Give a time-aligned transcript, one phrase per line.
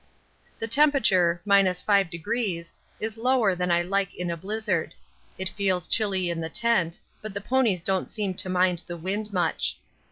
[0.57, 4.95] The temperature, 5°, is lower than I like in a blizzard.
[5.37, 9.31] It feels chilly in the tent, but the ponies don't seem to mind the wind
[9.31, 9.77] much.